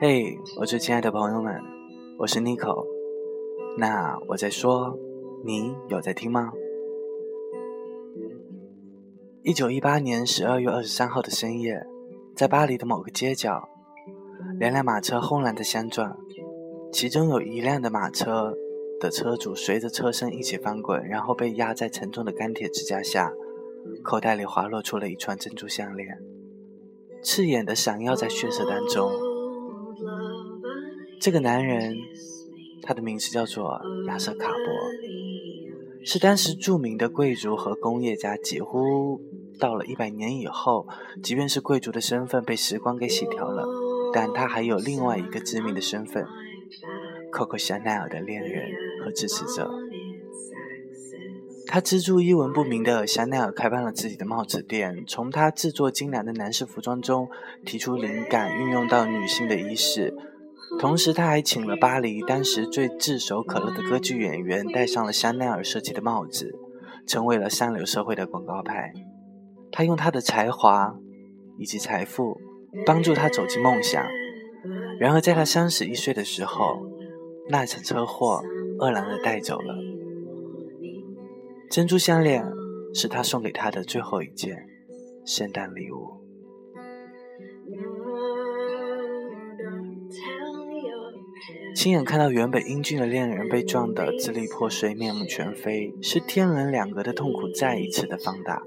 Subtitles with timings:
[0.00, 1.60] 嘿，我最亲爱的朋友们，
[2.18, 2.86] 我是 Nico。
[3.76, 4.96] 那我在说，
[5.44, 6.52] 你有在听吗？
[9.42, 11.84] 一九一八年十二月二十三号的深夜，
[12.36, 13.68] 在巴黎的某个街角，
[14.60, 16.16] 两辆马车轰然的相撞，
[16.92, 18.54] 其中有一辆的马车
[19.00, 23.32] 的车主随着车身一起翻滚，然后被压在沉重的钢铁支架下，
[24.04, 26.16] 口袋里滑落出了一串珍珠项链，
[27.20, 29.27] 刺眼的闪耀在血色当中。
[31.20, 31.96] 这个男人，
[32.82, 38.36] 他的名字叫做亚瑟·卡伯，是当时著名的贵族和工业家。
[38.36, 39.20] 几乎
[39.58, 40.86] 到了一百年以后，
[41.22, 43.66] 即便是贵族的身份被时光给洗掉了，
[44.12, 46.24] 但他还有另外一个知名的身份——
[47.32, 48.70] Coco 香奈儿的恋人
[49.04, 49.70] 和支持者。
[51.66, 57.28] 他资助一文不名的香奈儿开办了自己的帽子店，从他制作精良的男士服装中
[57.66, 60.14] 提出灵感，运用到女性的衣饰。
[60.78, 66.54] 同时，他还请了巴黎当时最炙手可热的歌剧演员戴上了香奈儿设计的帽子，
[67.06, 68.92] 成为了上流社会的广告牌。
[69.72, 70.94] 他用他的才华
[71.58, 72.38] 以及财富
[72.86, 74.04] 帮助他走进梦想。
[75.00, 76.86] 然而，在他三十一岁的时候，
[77.48, 78.42] 那场车祸
[78.78, 79.74] 愕然地带走了
[81.70, 82.44] 珍珠项链，
[82.94, 84.66] 是他送给他的最后一件
[85.24, 86.17] 圣诞礼物。
[91.78, 98.60] 亲眼看到原本英俊的恋人被撞得支离破碎、面目全非，是天人两隔的痛苦再一次的放大。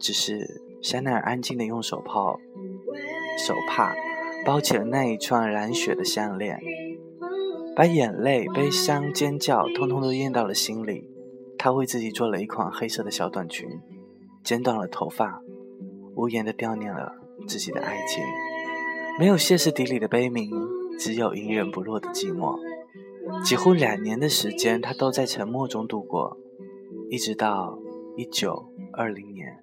[0.00, 2.12] 只是香奈儿安静的用手帕、
[3.38, 3.94] 手帕
[4.44, 6.58] 包起了那一串染血的项链，
[7.76, 11.08] 把眼泪、悲伤、尖叫通通都咽到了心里。
[11.56, 13.68] 她为自己做了一款黑色的小短裙，
[14.42, 15.40] 剪短了头发，
[16.16, 17.12] 无言的悼念了
[17.46, 18.24] 自己的爱情，
[19.20, 20.50] 没有歇斯底里的悲鸣。
[21.02, 22.56] 只有隐忍不落的寂寞。
[23.42, 26.38] 几乎两年的时间，他都在沉默中度过，
[27.10, 27.76] 一直到
[28.16, 29.58] 一九二零年，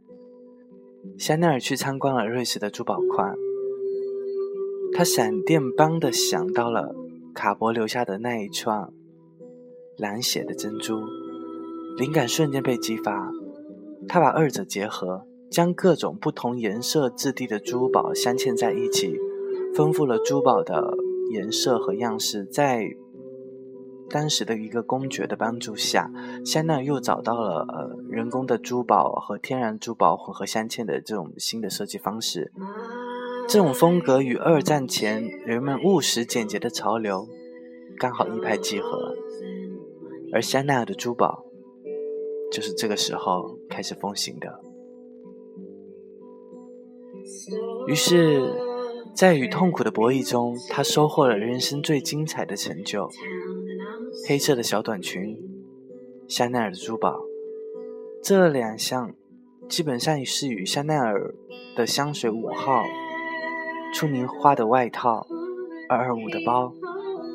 [1.18, 3.38] 香奈儿去参观了瑞士的珠宝矿，
[4.92, 6.94] 他闪电般的想到了
[7.34, 8.92] 卡伯留下的那一串
[9.96, 11.00] 蓝血的珍珠，
[11.98, 13.32] 灵感瞬间被激发，
[14.10, 19.18] 他把二者结合，将各种不同颜色质地的珠宝镶嵌在一起，
[19.74, 20.98] 丰富了珠宝的。
[21.30, 22.84] 颜色和样式，在
[24.10, 26.12] 当时的一个公爵的帮助下，
[26.44, 32.52] 香奈儿又找到了呃人工的珠宝和天然珠宝混合镶嵌的这种新的设计方式。
[33.48, 37.28] 这种风格与二战前人们务实简洁的潮流
[38.00, 39.16] 刚好一拍即合，
[40.34, 41.46] 而香奈儿的珠宝
[42.52, 44.60] 就是这个时候开始风行的。
[47.88, 48.69] 于是。
[49.14, 53.10] 在与痛苦的博弈中，他收获了人生最精彩的成就：
[54.28, 55.38] 黑色的小短裙、
[56.28, 57.20] 香奈儿的珠宝。
[58.24, 59.14] 这两项
[59.68, 61.36] 基本上是与香奈儿
[61.76, 62.84] 的香水五号、
[63.94, 65.28] 出名花的外套、
[65.90, 66.74] 二二五的包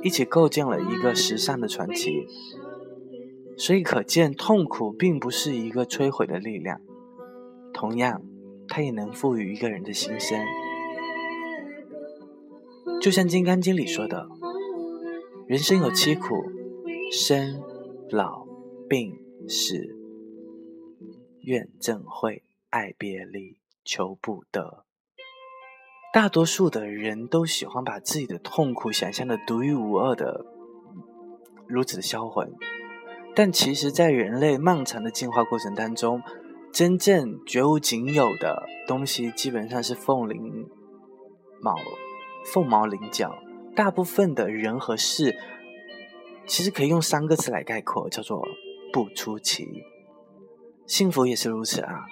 [0.03, 2.27] 一起构建了一个时尚的传奇。
[3.57, 6.81] 所以可见，痛苦并不是一个摧毁的力量，
[7.73, 8.23] 同样，
[8.69, 10.41] 它也能赋予一个人的心声。
[13.04, 14.26] 就像《金刚经》里说的
[15.47, 16.42] ：“人生有七苦，
[17.12, 17.62] 生、
[18.09, 18.47] 老、
[18.88, 19.75] 病、死、
[21.42, 24.87] 怨憎会、爱别离、求不得。”
[26.15, 30.47] 大多数的人都喜欢把自己的痛苦想象的独一无二的，
[31.66, 32.54] 如此的销魂。
[33.34, 36.22] 但其实，在人类漫长的进化过程当中，
[36.72, 40.71] 真正绝无仅有的东西，基本上是凤翎
[41.60, 41.75] 毛。
[42.53, 43.38] 凤毛麟角，
[43.75, 45.37] 大部分的人和事，
[46.47, 48.47] 其实可以用三个字来概括，叫做
[48.93, 49.66] 不出奇。
[50.87, 52.06] 幸福也是如此啊。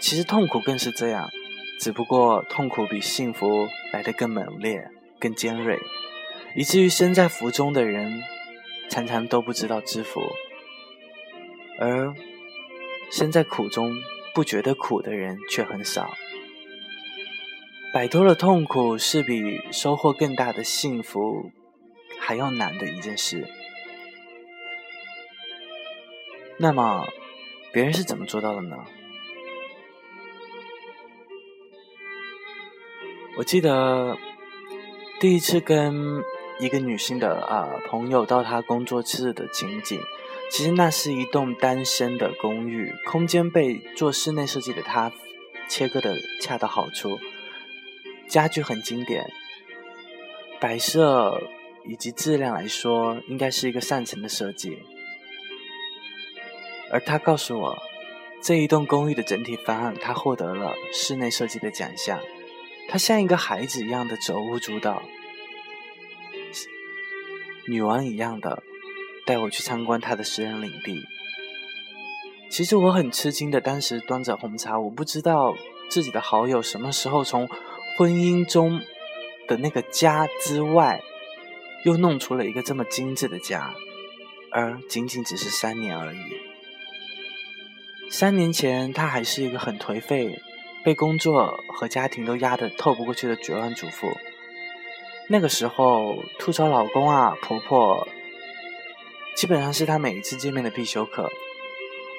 [0.00, 1.28] 其实痛苦更是这样，
[1.80, 4.90] 只不过痛苦比幸福来得更猛烈、
[5.20, 5.78] 更尖锐，
[6.56, 8.22] 以至于身在福中的人，
[8.88, 10.20] 常常都不知道知福，
[11.78, 12.14] 而
[13.10, 13.92] 身在苦中
[14.34, 16.10] 不觉得苦的人却很少。
[17.94, 21.52] 摆脱了痛苦，是比收获更大的幸福
[22.18, 23.48] 还要难的一件事。
[26.58, 27.06] 那么，
[27.72, 28.78] 别人是怎么做到的呢？
[33.38, 34.18] 我记得
[35.20, 36.20] 第一次跟
[36.58, 40.00] 一个女性的啊朋友到她工作室的情景，
[40.50, 45.12] 其实那是一栋单身的公寓，空间被做室内设计的她
[45.68, 47.20] 切割的恰到好处。
[48.34, 49.30] 家具很经典，
[50.58, 51.40] 摆设
[51.86, 54.76] 以及质量来说，应该是一个上乘的设计。
[56.90, 57.78] 而他告诉我，
[58.42, 62.18] 这一栋公寓的整体方案，他获得了室内设计的奖项。
[62.88, 65.00] 他像一个孩子一样的手舞足蹈，
[67.68, 68.64] 女王一样的
[69.24, 71.04] 带我去参观他的私人领地。
[72.50, 75.54] 其实我很吃惊的，当时端着红茶，我不知道
[75.88, 77.48] 自己的好友什么时候从
[77.96, 78.80] 婚姻中
[79.46, 81.02] 的那个家之外，
[81.84, 83.74] 又弄出了一个这么精致的家，
[84.50, 86.18] 而仅仅只是三年而已。
[88.10, 90.40] 三年前，她还是一个很颓废。
[90.84, 94.06] 被工作和家庭都压得透不过去的绝望主妇，
[95.30, 98.06] 那个时候吐槽老公啊、婆婆，
[99.34, 101.32] 基本上是她每一次见面的必修课。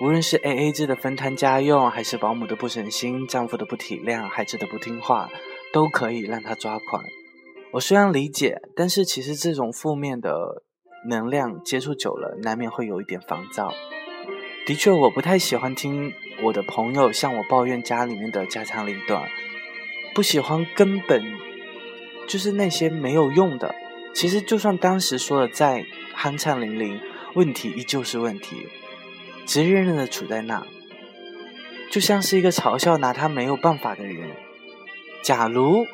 [0.01, 5.29] 无论是 A A 制的分摊家用，还是保姆的不省心、丈夫的不体谅、孩子的不听话，
[5.75, 7.03] 都可以让他抓狂。
[7.73, 10.63] 我虽然理解，但是其实这种负面的
[11.09, 13.73] 能量接触久了，难免会有一点烦躁。
[14.65, 16.13] 的确，我不太喜欢听
[16.43, 19.27] 我的朋友向我抱怨家里面的家长里短，
[20.13, 21.21] 不喜欢根本
[22.25, 23.75] 就是那些没有用的。
[24.13, 25.85] 其实，就算当时说的再
[26.15, 27.01] 酣畅淋漓，
[27.33, 28.69] 问题依旧是问题，
[29.45, 30.65] 直愣愣的处在那，
[31.91, 34.37] 就像是一个嘲笑拿他没有办法的人。
[35.25, 35.87] 假如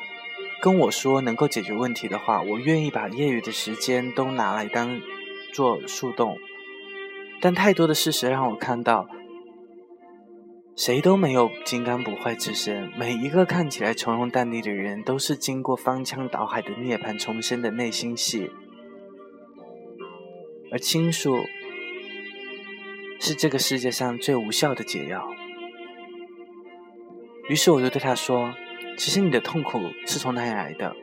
[0.60, 5.00] 跟我说能够解决问题的话，我愿意把业余的时间都拿来当
[5.54, 6.36] 做树洞。
[7.40, 9.08] 但太多的事实让我看到，
[10.76, 12.92] 谁都没有金刚不坏之身。
[12.98, 18.50] 每一个看起来从容淡定的人，都是经过翻江倒海的涅槃重生的内心戏。
[20.70, 21.38] 而倾诉
[23.18, 25.26] 是这个世界上最无效的解药。
[27.48, 28.54] 于是我就对他说
[28.96, 30.94] ：“其实你的痛苦是从哪里来的？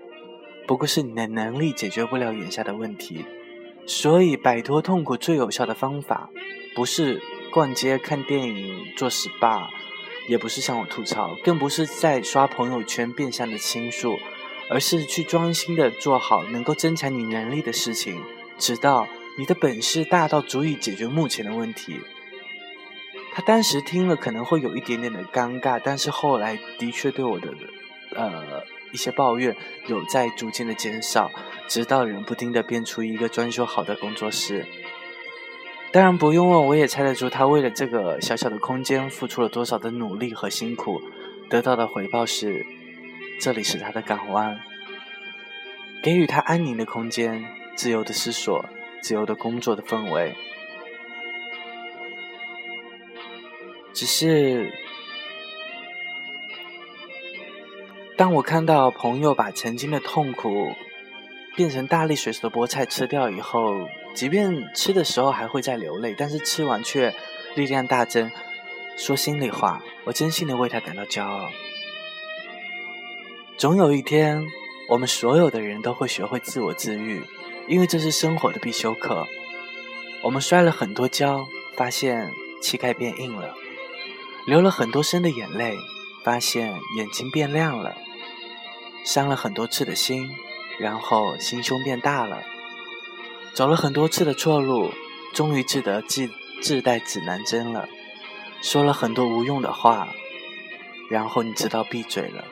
[0.68, 3.26] 不过是你的能力解决不了眼下的问题。”
[3.88, 6.30] 所以，摆脱痛苦最有效的方法，
[6.76, 7.20] 不是
[7.52, 9.68] 逛街、看电影、做 SPA，
[10.28, 14.20] 也不是向我吐槽，更不是在刷朋友圈变相的倾诉，
[14.70, 18.22] 而是去专心的做好能够增强你能力的事情，
[18.60, 19.08] 直到
[19.40, 22.00] 你的本事大到足以解决目前的问题。
[23.34, 27.52] 他当时听了可能会有一点点的尴尬，但是后来的确对我的，
[28.16, 28.64] 呃。
[28.92, 31.30] 一些抱怨有在逐渐的减少，
[31.68, 34.66] 直到人不停的变出一个装修好的工作室。
[35.92, 41.00] 当然不用问，我也猜得出他为了这个小小的空间付出了多少的努力和辛苦，
[41.52, 42.66] 得到的回报是，
[43.40, 44.60] 这里是他的港湾，
[46.02, 47.46] 给予他安宁的空间，
[47.76, 48.66] 自由的思索，
[49.04, 50.36] 自由的工作的氛围。
[53.94, 54.74] 只是。
[58.20, 60.74] 当我看到朋友把曾经的痛苦
[61.56, 67.16] 变成大力水手的菠菜吃掉以后，即便吃的时候还会在流泪，但是吃完却
[67.56, 68.30] 力量大增。
[68.98, 71.50] 说心里话，我真心的为他感到骄傲。
[73.56, 74.46] 总有一天，
[74.90, 77.24] 我们所有的人都会学会自我治愈，
[77.70, 79.26] 因为这是生活的必修课。
[80.24, 82.30] 我们摔了很多跤，发现
[82.62, 83.54] 膝盖变硬了；
[84.46, 85.74] 流了很多深的眼泪，
[86.26, 87.96] 发现眼睛变亮了。
[89.06, 90.30] 伤了很多次的心，
[90.80, 92.38] 然后心胸变大了；
[93.54, 94.92] 走了很多次的错路，
[95.34, 96.30] 终于记得自
[96.62, 97.88] 自带指南针了；
[98.62, 100.10] 说了很多无用的话，
[101.10, 102.46] 然后你知道闭嘴了。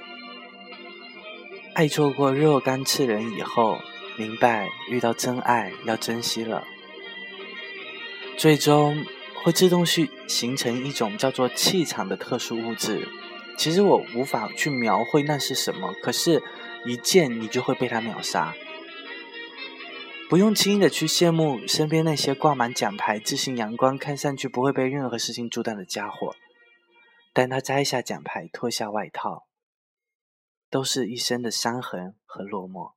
[1.73, 3.77] 爱错过若干次人以后，
[4.17, 6.63] 明白遇到真爱要珍惜了。
[8.35, 9.05] 最终
[9.43, 13.07] 会自动去形成一种叫做气场的特殊物质。
[13.57, 16.43] 其实我无法去描绘那是什么，可是，
[16.85, 18.53] 一见你就会被他秒杀。
[20.29, 26.35] 不用轻易的去羡慕身边那些挂满奖牌、自信阳光、看上去不会被任何事情阻挡的家伙。
[27.33, 29.47] 当他摘下奖牌、脱下外套，
[30.69, 32.93] 都是一身的伤痕和落寞。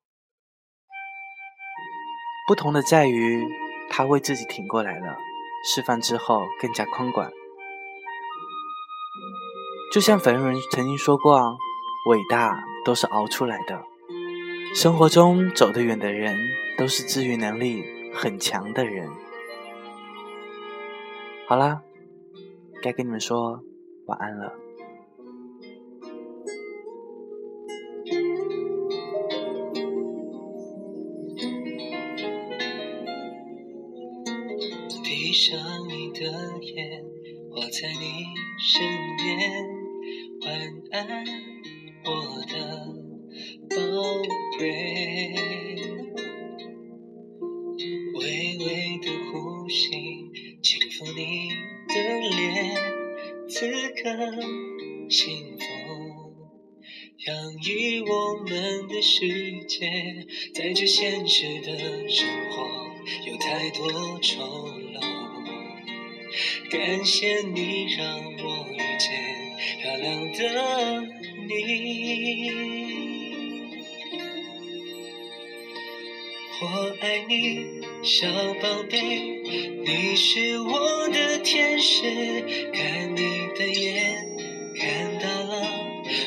[2.48, 3.46] 不同的在于，
[3.88, 5.16] 他为自己挺过来了，
[5.64, 7.30] 释放之后更加宽广。
[9.90, 11.56] 就像粉人曾经说过啊，
[12.08, 13.82] 伟大都是熬出来的。
[14.72, 16.38] 生活中走得远的人，
[16.78, 17.82] 都是治愈能力
[18.14, 19.10] 很强的人。
[21.48, 21.82] 好啦，
[22.80, 23.64] 该跟你们说
[24.06, 24.52] 晚安了。
[35.02, 36.20] 闭上你的
[36.60, 37.04] 眼，
[37.50, 38.24] 我在你
[38.60, 38.86] 身
[39.18, 39.69] 边。
[40.50, 40.58] 晚
[40.90, 41.24] 安，
[42.04, 42.10] 我
[42.48, 42.52] 的
[43.70, 43.76] 宝
[44.58, 45.32] 贝，
[48.14, 48.20] 微
[48.58, 49.78] 微的呼吸，
[50.60, 51.20] 轻抚你
[51.86, 51.94] 的
[52.30, 52.74] 脸，
[53.48, 53.54] 此
[54.02, 54.02] 刻
[55.08, 55.62] 幸福
[57.28, 57.30] 洋
[57.62, 59.28] 溢我们的世
[59.68, 59.88] 界，
[60.52, 62.66] 在这现实的生活
[63.30, 64.69] 有太多愁。
[66.70, 69.08] 感谢你让我遇见
[69.80, 70.40] 漂亮的
[71.48, 71.50] 你。
[76.62, 76.64] 我
[77.00, 78.28] 爱你，小
[78.62, 79.00] 宝贝，
[79.84, 82.02] 你是我的天使。
[82.72, 84.28] 看你的眼，
[84.76, 85.52] 看到了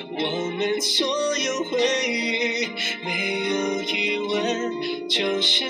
[0.10, 2.68] 我们所有回忆，
[3.06, 3.10] 没
[3.50, 5.70] 有疑问，就是